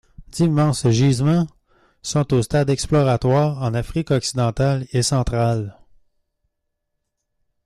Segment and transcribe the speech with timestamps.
[0.31, 1.45] D'immenses gisements
[2.01, 5.77] sont au stade exploratoire en Afrique occidentale et centrale.